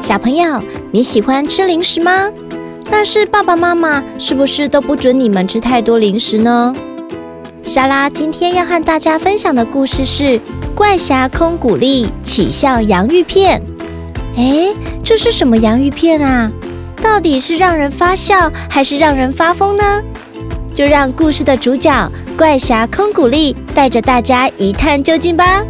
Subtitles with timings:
[0.00, 0.60] 小朋友，
[0.90, 2.30] 你喜欢吃零食吗？
[2.90, 6.74] 但是爸爸妈妈是不是都不准你们吃太多零食呢？
[7.62, 10.24] 莎拉今天要和大家分享的故事是
[10.74, 13.60] 《怪侠空鼓励起笑洋芋片》。
[14.40, 14.74] 诶，
[15.04, 16.50] 这是什么洋芋片啊？
[17.02, 20.02] 到底是让人发笑还是让人发疯呢？
[20.74, 25.62] 就让故事的主角怪侠空鼓励带着大家一探究竟吧。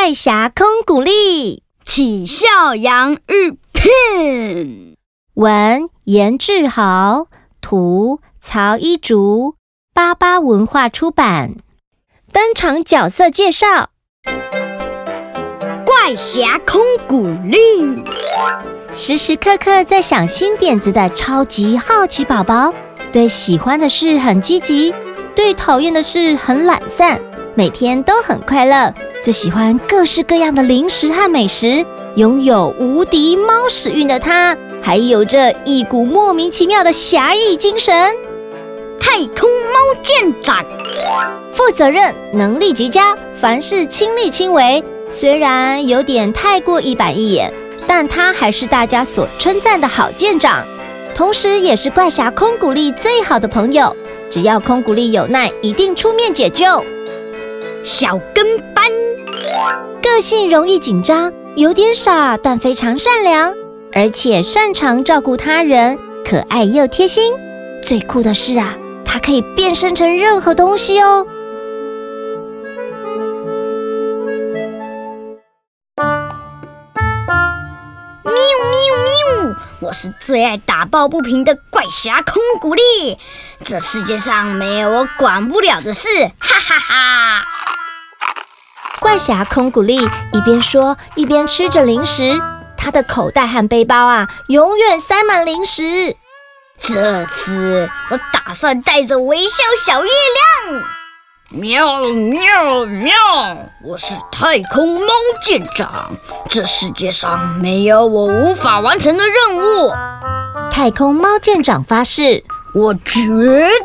[0.00, 4.96] 怪侠空谷丽起笑洋芋片，
[5.34, 7.26] 文严志豪，
[7.60, 9.56] 图曹一竹，
[9.92, 11.56] 巴巴文化出版。
[12.32, 13.90] 登场角色介绍：
[15.84, 17.58] 怪侠空谷丽，
[18.94, 22.72] 时时刻刻在想新点子的超级好奇宝宝，
[23.10, 24.94] 对喜欢的事很积极，
[25.34, 27.20] 对讨厌的事很懒散，
[27.58, 28.94] 每天都很快乐。
[29.20, 31.84] 最喜欢各式各样的零食和美食，
[32.14, 38.14] 拥有无敌猫屎运的他，还有着一股莫名其妙的侠义精神。
[39.00, 40.64] 太空猫舰长，
[41.50, 44.80] 负责任，能力极佳，凡事亲力亲为。
[45.10, 47.52] 虽然有点太过一板一眼，
[47.88, 50.64] 但他还是大家所称赞的好舰长，
[51.12, 53.96] 同时也是怪侠空谷力最好的朋友。
[54.30, 56.84] 只要空谷力有难，一定出面解救。
[57.88, 58.44] 小跟
[58.74, 58.84] 班，
[60.02, 63.54] 个性容易紧张，有点傻，但非常善良，
[63.94, 67.32] 而且擅长照顾他人，可爱又贴心。
[67.82, 68.76] 最酷的是啊，
[69.06, 71.26] 它可以变身成任何东西哦。
[75.96, 76.04] 喵
[78.22, 79.56] 喵喵！
[79.80, 83.16] 我是最爱打抱不平的怪侠空鼓励，
[83.64, 86.08] 这世界上没有我管不了的事，
[86.38, 87.44] 哈哈哈哈！
[89.08, 89.96] 怪侠空鼓励
[90.34, 92.38] 一边说一边吃着零食，
[92.76, 96.14] 他的口袋和背包啊，永远塞满零食。
[96.78, 100.10] 这次我打算带着微笑小月
[100.68, 100.84] 亮。
[101.48, 103.14] 喵喵喵！
[103.82, 105.06] 我是太空猫
[105.42, 106.12] 舰长，
[106.50, 109.90] 这世界上没有我无法完成的任务。
[110.70, 112.44] 太空猫舰长发誓，
[112.74, 113.22] 我绝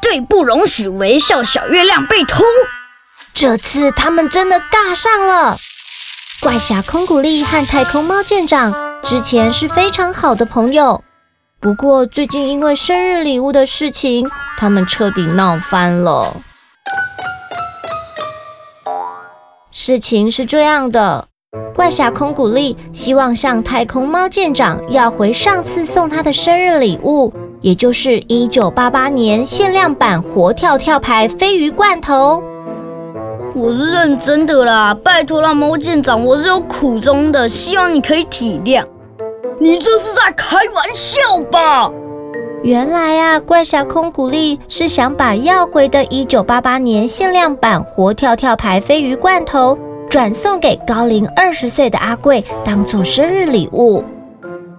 [0.00, 2.44] 对不容许微笑小月亮被偷。
[3.40, 5.56] 这次他们真的尬上了。
[6.42, 11.04] 怪侠空鼓励和太空猫舰长之前是非常好的朋友，
[11.60, 16.34] 不过最近因为生日礼物的事情，他们彻底闹翻了。
[19.70, 21.28] 事情是这样的，
[21.76, 32.42] 怪侠空鼓励希望向太空猫舰长要回上次送他的生日礼物，也就是一九八八年限量版活跳跳牌飞鱼罐头。
[33.58, 38.84] 我是认真的啦，拜托啦，猫舰长，我是有苦衷的，希望你可以体谅。
[39.58, 41.90] 你这是在开玩笑吧？
[42.62, 49.76] 原来啊，怪侠空鼓励是想把要回的1988年限量版活跳跳牌飞鱼罐头
[50.08, 54.04] 转送给高龄二十岁的阿贵，当做生日礼物。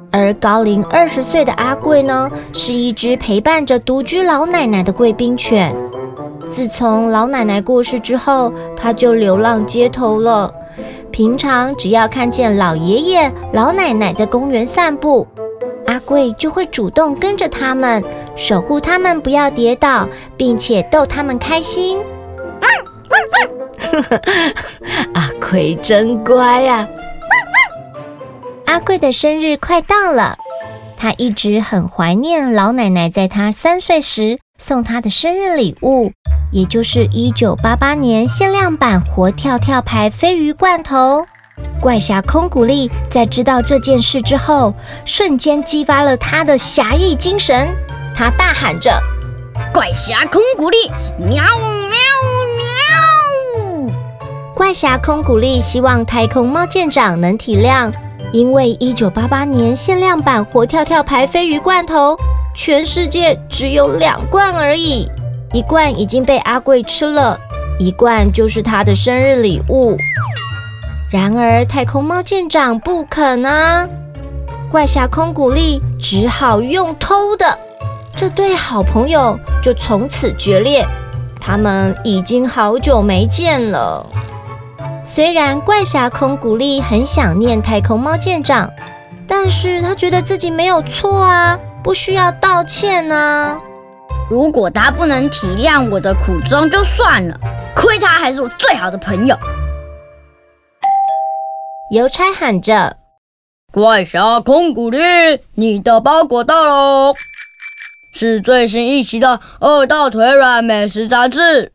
[0.09, 5.75] 而高龄二十岁的阿贵呢，是一只陪伴着独居老奶奶的贵宾犬。
[6.49, 10.51] 自从老奶奶过世之后，他就流浪街头了。
[11.11, 15.27] 平常只要看见老爷爷、老奶奶在公园散步，
[15.85, 18.03] 阿贵就会主动跟着他们，
[18.35, 21.99] 守护他们不要跌倒，并且逗他们开心。
[25.13, 26.87] 阿贵真乖呀！
[28.65, 30.35] 阿贵的生日快到了，
[30.97, 36.11] 他一直很怀念老奶奶在他三岁时送他的生日礼物。
[36.51, 41.23] 也就是一九八八年限量版活跳跳牌飞鱼罐头，
[41.79, 44.73] 怪侠空谷力在知道这件事之后，
[45.05, 47.67] 瞬间激发了他的侠义精神。
[48.15, 48.99] 他大喊着
[49.71, 50.89] ：“怪侠空谷力，
[51.19, 51.43] 喵喵
[52.57, 53.93] 喵！”
[54.55, 57.93] 怪侠空谷力希望太空猫舰长能体谅，
[58.33, 62.17] 因为一九八八年限量版活跳跳牌飞鱼罐头，
[62.53, 65.07] 全世界只有两罐而已。
[65.51, 67.39] 一罐已经被阿贵吃了，
[67.79, 69.97] 一罐就是他的生日礼物。
[71.11, 73.87] 然而太空猫舰长不肯啊，
[74.69, 77.57] 怪侠空鼓励只好用偷的。
[78.15, 80.85] 这对好朋友就从此决裂，
[81.39, 84.05] 他们已经好久没见了。
[85.03, 88.69] 虽然怪侠空鼓励很想念太空猫舰长，
[89.25, 93.57] 但是他觉得自己没有错啊，不需要道歉啊。
[94.29, 97.35] 如果他不能体谅我的苦衷就算了，
[97.75, 99.35] 亏他还是我最好的朋友。
[101.91, 102.97] 邮差喊着
[103.73, 104.99] ：“怪侠空谷力，
[105.55, 107.15] 你的包裹到喽！
[108.13, 111.71] 是最新一期的饿到腿软美食杂志。”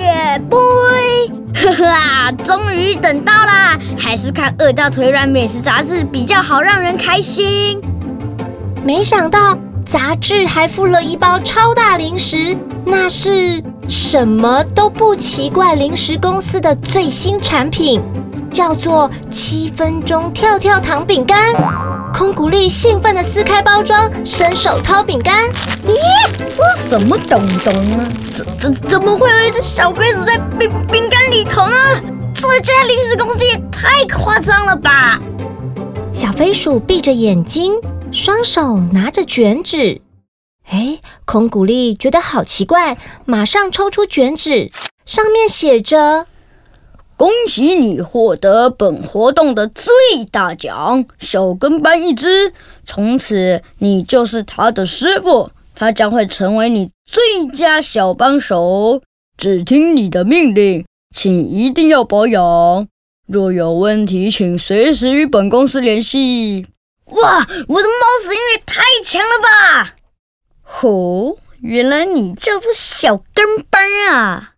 [0.00, 1.28] 耶，boy！
[1.52, 3.76] 哈哈，终于等到啦！
[3.98, 7.80] 还是看饿到腿软美食杂志比较好，让人开心。
[8.84, 9.58] 没想到
[9.90, 12.54] 杂志还附了一包超大零食，
[12.84, 18.02] 那是什么都不奇怪零食公司的最新产品，
[18.50, 21.54] 叫做七分钟跳跳糖饼干。
[22.12, 25.48] 空谷力兴奋地撕开包装，伸手掏饼干。
[25.86, 25.96] 咦，
[26.58, 28.06] 我什么东东啊？
[28.34, 31.74] 怎怎怎么会有一只小飞鼠在饼饼干里头呢？
[32.34, 35.18] 这家零食公司也太夸张了吧！
[36.12, 37.72] 小飞鼠闭着眼睛，
[38.10, 40.00] 双手拿着卷纸。
[40.64, 44.70] 哎，空谷力觉得好奇怪，马上抽出卷纸，
[45.04, 46.26] 上面写着。
[47.16, 49.92] 恭喜你获得本活动的最
[50.30, 52.52] 大奖——小跟班一只。
[52.84, 59.02] 从此，你就是他的师傅，他将会成为你最佳小帮手，
[59.36, 60.84] 只听你的命令，
[61.14, 62.86] 请一定要保养。
[63.26, 66.66] 若有问题，请随时与本公司联系。
[67.10, 67.38] 哇，
[67.68, 69.94] 我的猫屎运也太强了吧！
[70.82, 74.52] 哦，原来你叫做小跟班啊！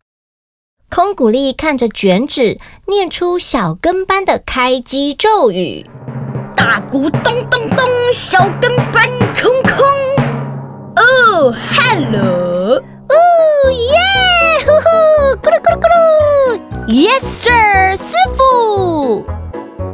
[0.91, 5.87] 空谷力看着卷纸，念出小跟班的开机咒语
[6.57, 9.09] ：“大鼓咚咚咚，小跟班
[9.41, 9.87] 空空。”
[10.99, 13.97] 哦，Hello，哦耶，
[14.67, 14.89] 呼呼，
[15.37, 19.25] 咕噜咕噜咕噜，Yes sir，师傅。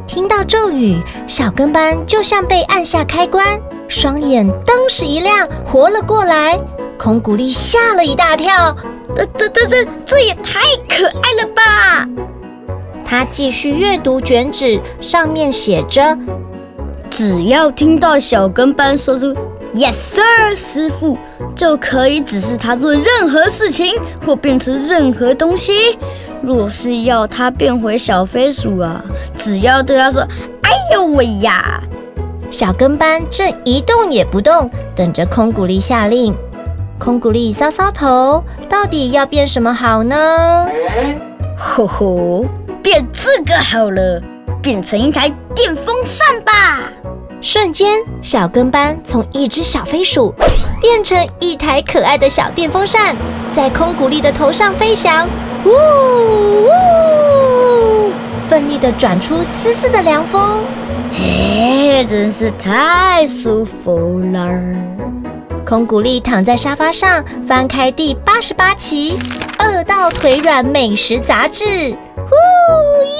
[0.07, 3.59] 听到咒语，小跟班就像被按下开关，
[3.89, 6.57] 双眼登时一亮，活了过来。
[6.97, 8.75] 孔古力吓了一大跳。
[9.13, 12.07] 这这这这这也太可爱了吧！
[13.03, 16.17] 他继续阅读卷纸，上面写着
[17.11, 19.33] ：“只要听到小跟班说出
[19.73, 21.17] ‘Yes sir’，师傅
[21.55, 23.95] 就可以指示他做任何事情
[24.25, 25.97] 或变成任何东西。
[26.41, 29.03] 若是要他变回小飞鼠啊，
[29.35, 30.21] 只要对他说
[30.61, 31.81] ‘哎呦喂呀’，
[32.49, 36.35] 小跟班正一动也不动，等着空谷力下令。”
[36.99, 40.67] 空谷力搔搔头，到底要变什么好呢？
[41.55, 42.45] 吼吼，
[42.81, 44.21] 变这个好了，
[44.61, 46.89] 变成一台电风扇吧！
[47.39, 50.33] 瞬间，小跟班从一只小飞鼠
[50.81, 53.15] 变成一台可爱的小电风扇，
[53.53, 55.27] 在空谷力的头上飞翔，
[55.65, 55.69] 呜
[56.67, 58.11] 呜，
[58.47, 60.59] 奋力的转出丝丝的凉风，
[61.13, 64.49] 哎，真是太舒服了。
[65.65, 69.17] 空谷力躺在沙发上，翻开第八十八期
[69.59, 71.63] 《饿到腿软美食杂志》。
[72.15, 72.35] 呼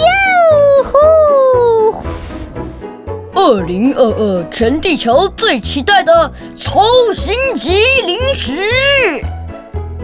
[0.04, 2.04] 哟呼！
[3.36, 8.54] 二零二二，全地球最期待的超星级零食——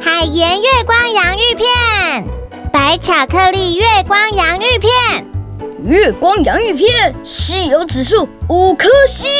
[0.06, 2.28] 海盐月光洋芋片、
[2.74, 5.26] 白巧克力月光洋芋片、
[5.86, 9.32] 月光洋芋片，稀有指数五颗星。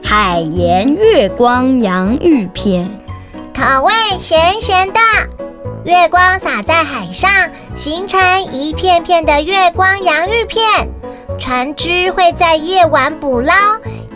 [0.00, 2.88] 海盐月光洋芋片，
[3.52, 5.00] 口味咸咸的，
[5.82, 7.28] 月光洒在海上，
[7.74, 8.20] 形成
[8.52, 10.88] 一片片的月光洋芋片。
[11.36, 13.52] 船只会在夜晚捕捞，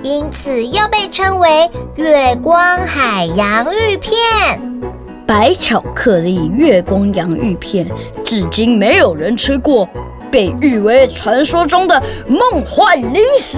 [0.04, 4.14] 因此又被称为月光海洋芋片。
[5.26, 7.90] 白巧克力月光洋芋片，
[8.22, 9.88] 至今没有人吃过，
[10.30, 13.56] 被誉为传说中的梦幻零食。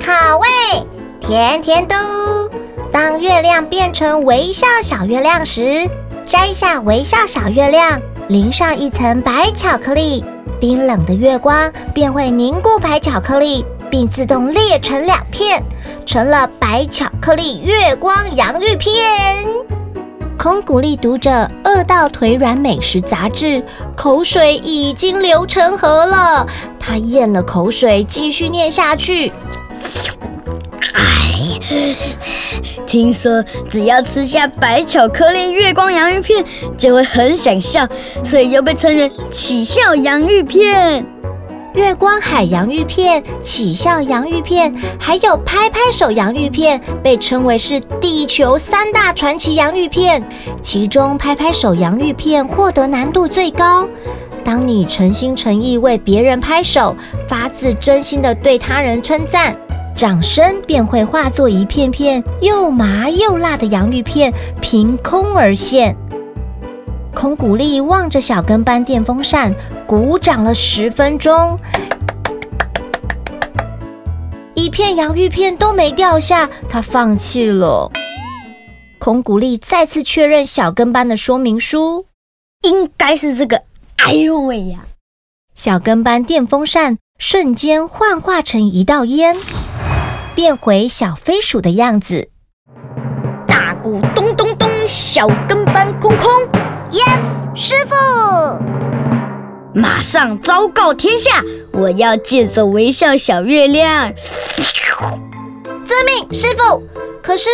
[0.00, 0.84] 口味
[1.20, 1.94] 甜甜的。
[2.90, 5.88] 当月亮变成微笑小月亮时，
[6.24, 10.24] 摘下微笑小月亮，淋上一层白巧克力，
[10.58, 13.64] 冰冷的月光便会凝固白巧克力，
[13.96, 15.62] 并自动裂成两片，
[16.04, 18.92] 成了白巧克力月光洋芋片。
[20.38, 21.30] 空谷力读着
[21.64, 23.46] 《饿到腿软美食杂志》，
[23.96, 26.46] 口水已经流成河了。
[26.78, 29.32] 他咽了口水，继续念下去。
[30.92, 31.96] 哎，
[32.86, 36.44] 听说只要吃下白巧克力月光洋芋片，
[36.76, 37.88] 就会很想笑，
[38.22, 41.06] 所以又被称为起笑洋芋片。
[41.76, 50.26] 月光海洋芋片、起笑洋芋片，还有拍拍手洋芋片，被称为是地球三大传奇洋芋片。
[50.62, 53.86] 其中，拍拍手洋芋片获得难度最高。
[54.42, 56.96] 当你诚心诚意为别人拍手，
[57.28, 59.54] 发自真心的对他人称赞。
[59.94, 65.94] 掌声便会化作一片片又麻又辣的洋芋片，凭空而现。
[67.16, 69.50] 空古力望着小跟班电风扇，
[69.86, 71.58] 鼓掌了十分钟，
[74.54, 77.90] 一片洋芋片都没掉下，他放弃了。
[78.98, 82.04] 空古力再次确认小跟班的说明书，
[82.60, 83.62] 应该是这个。
[83.96, 84.80] 哎呦喂呀！
[85.54, 89.34] 小跟班电风扇瞬间幻化成一道烟，
[90.34, 92.28] 变回小飞鼠的样子。
[93.46, 96.65] 大鼓咚咚咚，小跟班空空。
[96.96, 97.94] Yes，师傅！
[99.74, 101.42] 马上昭告天下，
[101.74, 104.14] 我要借走微笑小月亮。
[105.84, 106.82] 遵命，师傅。
[107.22, 107.50] 可是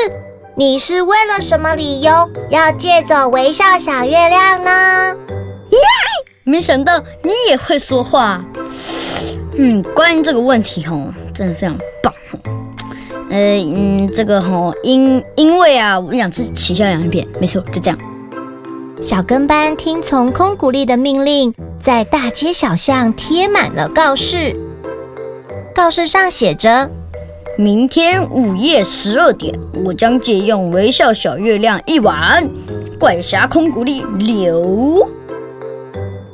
[0.56, 5.16] 你是为了什么理由要借走微笑小月亮呢？
[5.70, 5.78] 耶！
[6.44, 8.44] 没想到你也会说话。
[9.58, 12.14] 嗯，关于这个问题吼，真的非常棒。
[13.28, 17.98] 呃，嗯，这个吼，因因为啊，我想吃奇效洋芋片，没错，就这样。
[19.02, 24.56] 小跟班听从空谷力的命令，在大街小巷贴满了告示。
[25.74, 26.88] 告示上写着
[27.58, 32.48] ：“明天午夜十二点，我将借用微笑小月亮一晚。
[33.00, 35.04] 怪侠空谷力留。”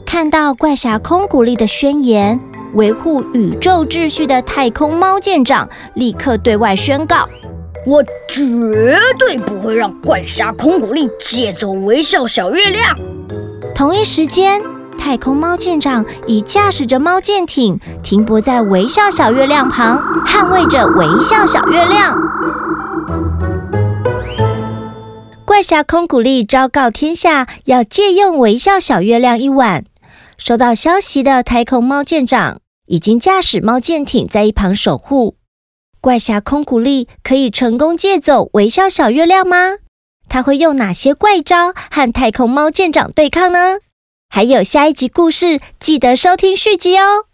[0.04, 2.38] 看到怪侠空谷力的宣言，
[2.75, 7.26] 维护宇宙秩序的太空猫舰长立刻对外宣告。
[7.87, 12.99] 我绝对不会让怪侠空谷力借走微笑小月亮。
[13.75, 14.61] 同一时间，
[14.99, 22.18] 太空猫舰长已驾驶着猫舰艇停泊在微笑小月亮旁，捍卫着微笑小月亮。
[25.47, 29.85] 怪侠空谷力昭告天下，要借用微笑小月亮一晚。
[30.37, 35.38] 收到消息的太空猫舰长已经驾驶猫舰艇在一旁守护。
[36.00, 39.78] 怪侠空谷力可以成功借走微笑小月亮吗？
[40.28, 43.78] 他会用哪些怪招和太空猫舰长对抗呢？
[44.28, 47.24] 还有下一集故事，记得收听续集哦。